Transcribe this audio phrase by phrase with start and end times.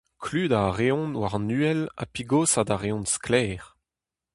[0.23, 3.63] Kludañ a reont war an uhel ha pigosat a reont sklaer.